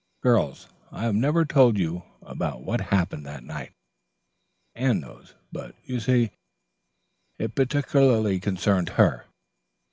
"Girls, 0.23 0.67
I 0.91 1.03
have 1.03 1.13
never 1.13 1.45
told 1.45 1.77
you 1.77 2.01
about 2.23 2.63
what 2.63 2.81
happened 2.81 3.23
that 3.27 3.43
night. 3.43 3.71
Anne 4.73 4.99
knows, 4.99 5.35
but, 5.51 5.75
you 5.85 5.99
see, 5.99 6.31
it 7.37 7.53
particularly 7.53 8.39
concerned 8.39 8.89
her. 8.97 9.25